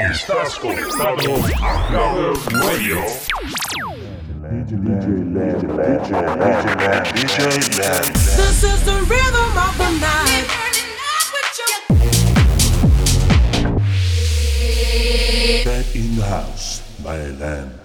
[0.00, 2.96] Estás conectado a Clubbers Radio.
[8.36, 10.46] This is the rhythm of the night.
[15.66, 17.80] Back in the house by Lenn.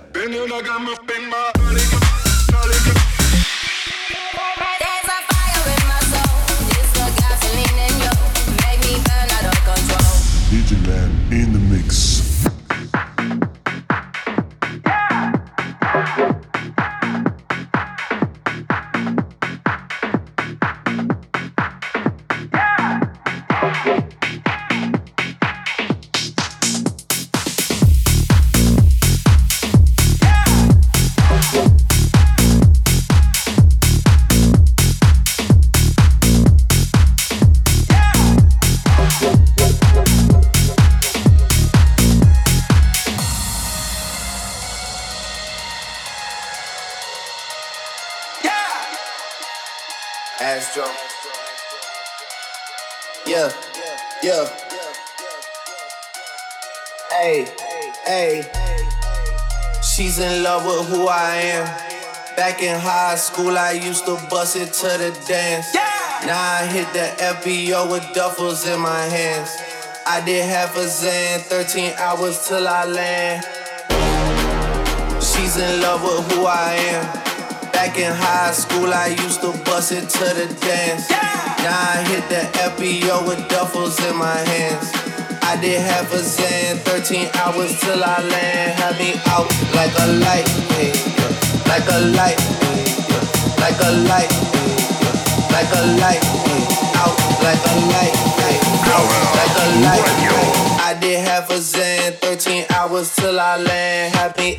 [60.45, 61.65] Love with who I am.
[62.37, 65.73] Back in high school, I used to bust it to the dance.
[65.73, 69.49] Now I hit the FBO with duffels in my hands.
[70.05, 73.43] I did half a Xan, 13 hours till I land.
[75.17, 77.71] She's in love with who I am.
[77.71, 81.09] Back in high school, I used to bust it to the dance.
[81.09, 85.14] Now I hit the FBO with duffels in my hands.
[85.47, 88.79] I did half a Xan, 13 hours till I land.
[88.79, 89.45] Had me out
[89.77, 90.47] like a light,
[91.69, 92.39] like a light,
[93.61, 94.31] like a light,
[95.53, 96.21] like a light,
[96.97, 98.15] out like a light,
[99.37, 100.05] like a light.
[100.81, 104.15] I did half a Xan, 13 hours till I land.
[104.15, 104.57] Had me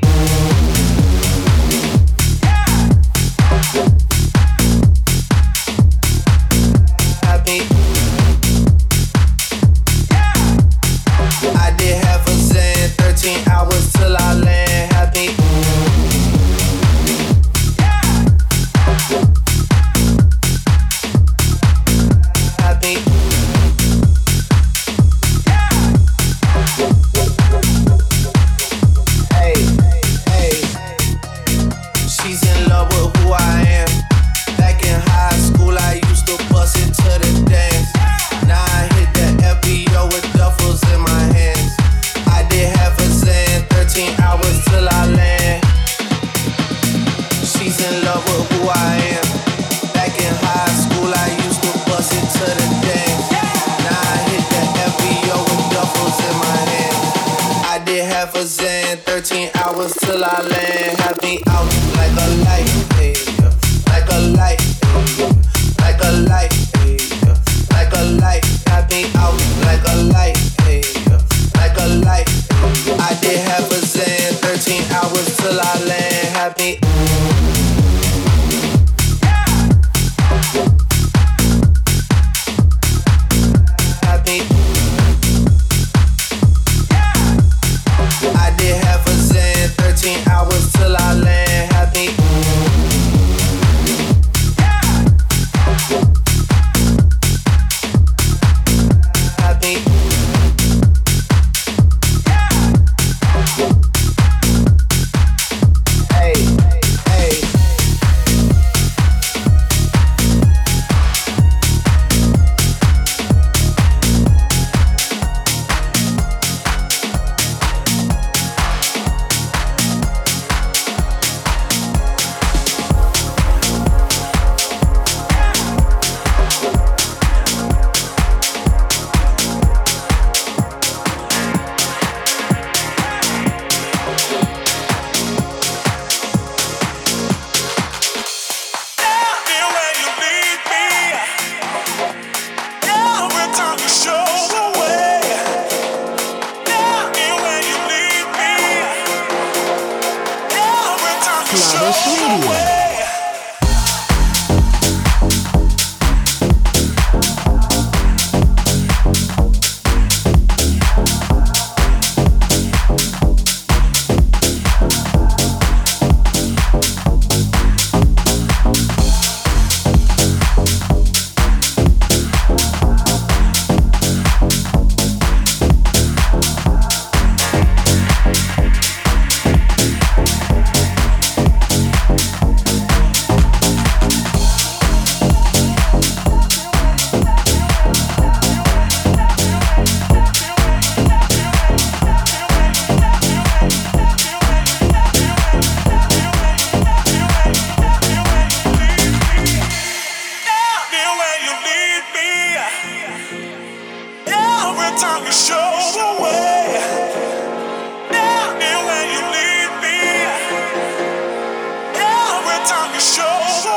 [213.01, 213.76] show.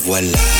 [0.00, 0.59] voilà.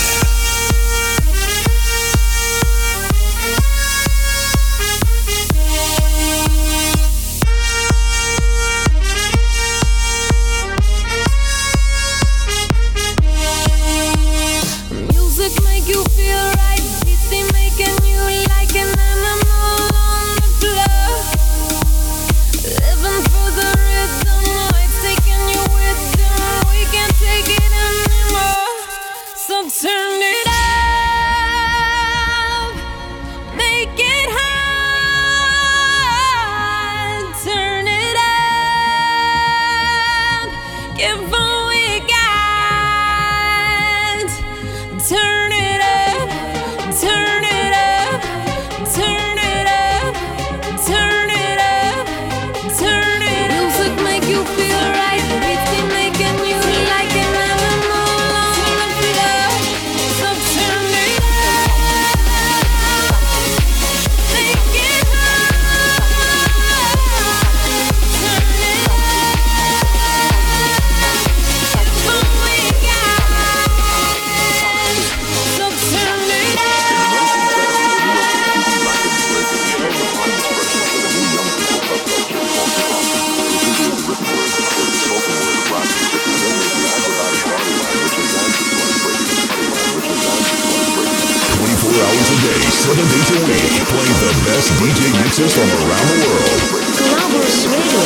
[95.08, 96.60] Mixes from around the world.
[97.00, 98.00] Clubbers Radio.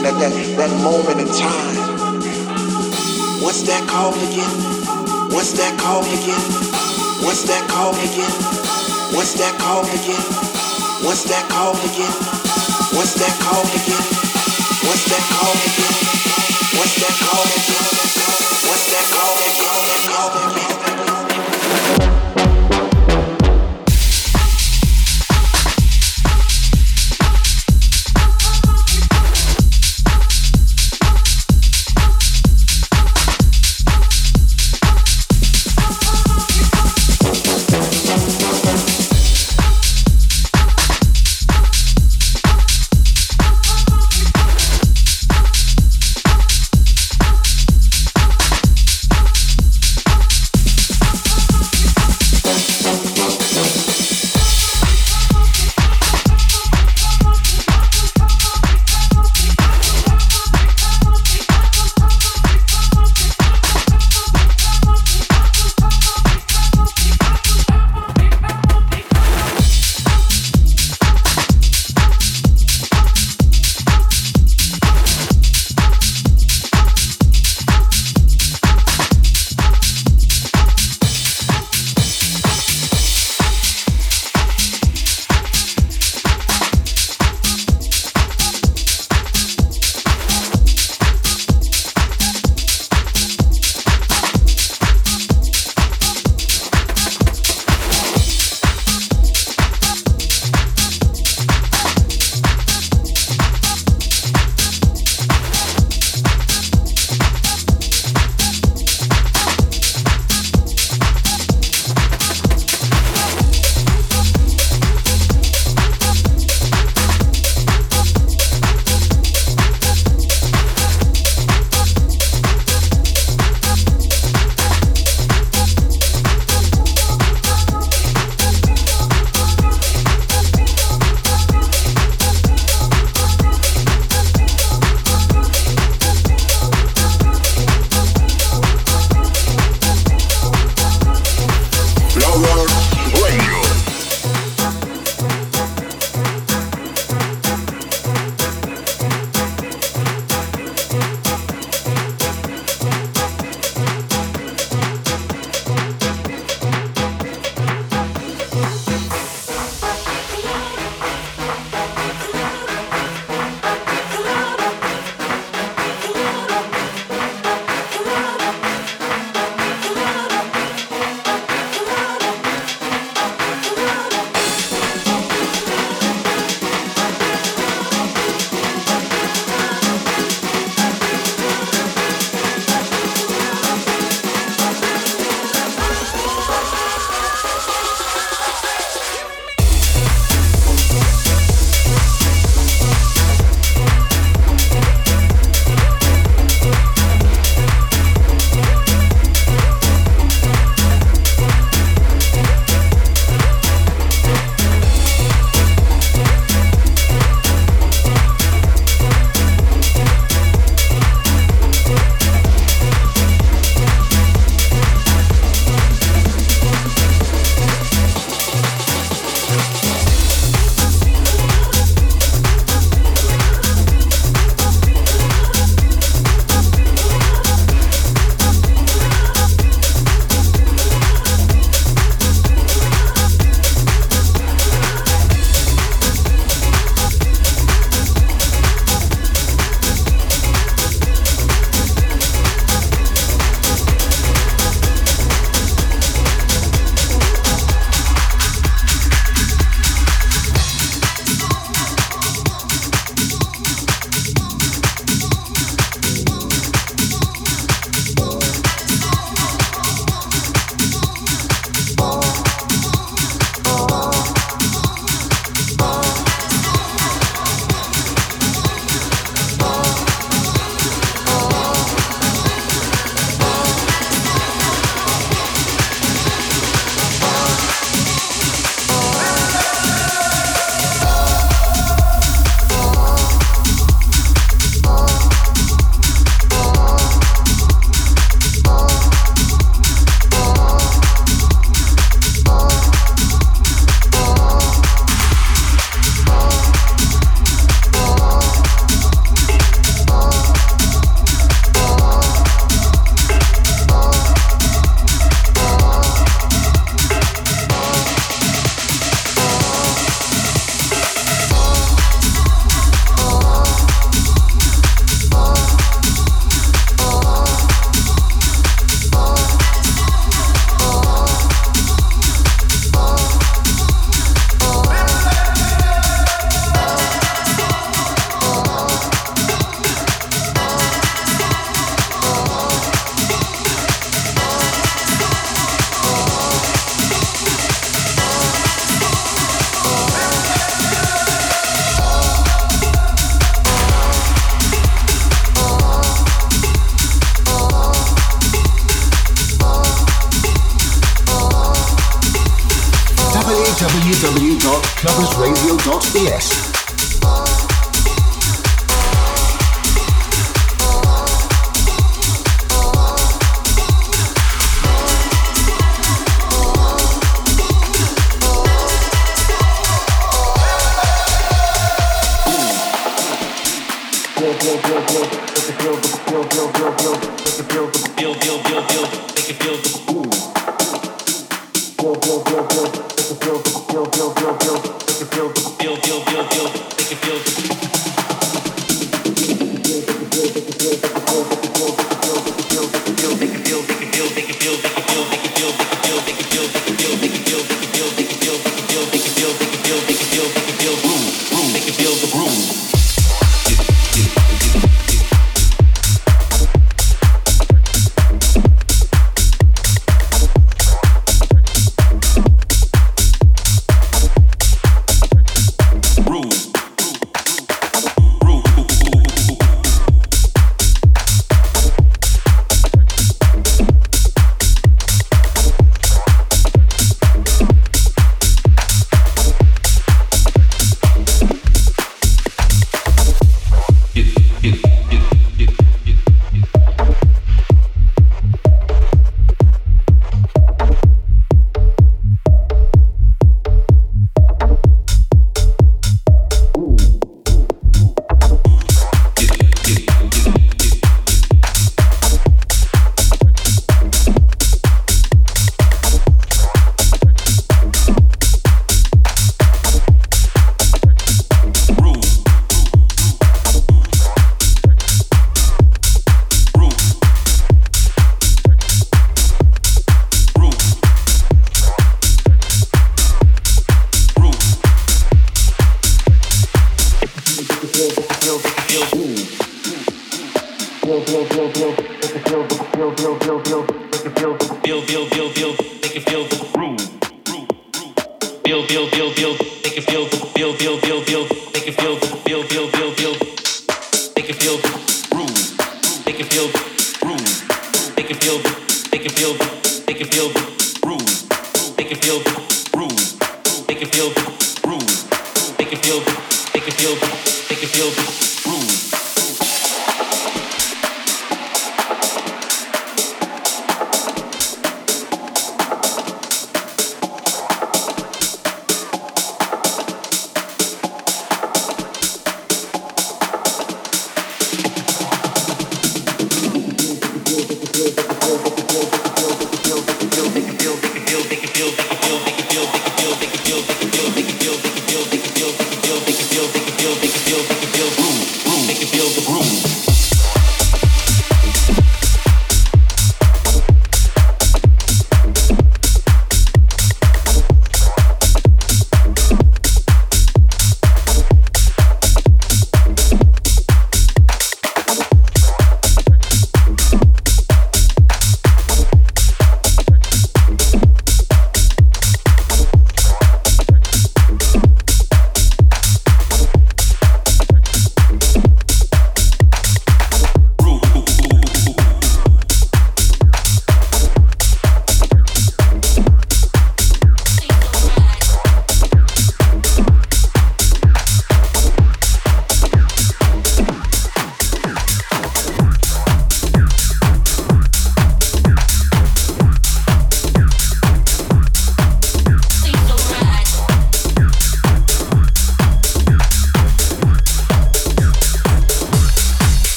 [0.00, 1.76] looking at that, that moment in time.
[3.42, 4.48] What's that called again?
[5.32, 6.40] What's that called again?
[7.24, 8.32] What's that called again?
[9.12, 10.24] What's that called again?
[11.04, 12.14] What's that called again?
[12.96, 14.04] What's that called again?
[14.88, 15.94] What's that called again?
[16.78, 17.84] What's that called again?
[18.64, 20.59] What's that called again?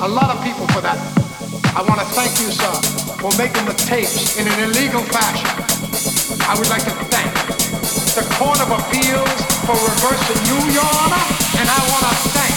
[0.00, 0.96] a lot of people for that.
[1.76, 2.72] I want to thank you, sir,
[3.20, 5.44] for making the tapes in an illegal fashion.
[6.48, 7.28] I would like to thank
[8.16, 9.38] the Court of Appeals
[9.68, 11.24] for reversing you, Your Honor,
[11.60, 12.56] and I want to thank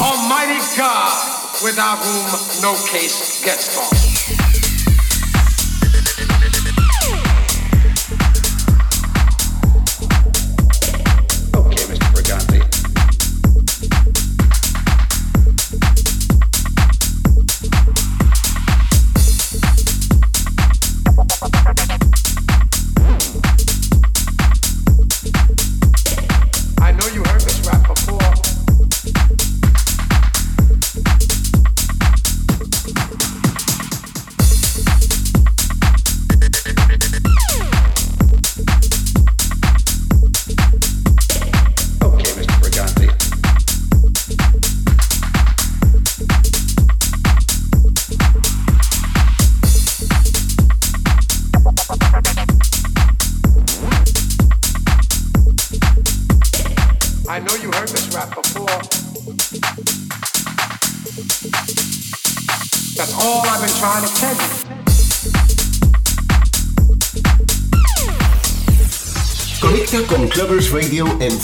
[0.00, 1.12] Almighty God,
[1.62, 4.05] without whom no case gets lost.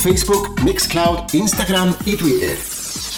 [0.03, 2.59] Facebook, Mixcloud, Instagram y Twitter.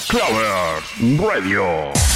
[0.09, 0.83] Clover
[1.19, 2.14] Radio.